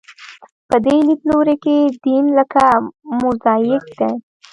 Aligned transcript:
په 0.69 0.75
دې 0.85 0.97
لیدلوري 1.07 1.55
کې 1.63 1.77
دین 2.03 2.25
لکه 2.37 2.63
موزاییک 3.19 3.85
دی. 3.99 4.11